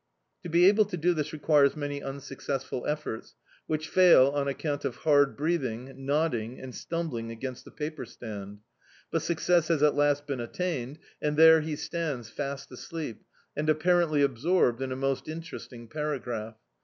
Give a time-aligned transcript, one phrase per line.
[0.41, 3.35] To be able to do this requires many unsuccessful efforts,
[3.67, 8.61] which fail on account of hard breathing, nod ding and stumbling against the paper stand;
[9.11, 13.21] but success has at last been attained, and there he stands fast asleep
[13.55, 16.55] and apparently absorbed in a most in teresting paragraph.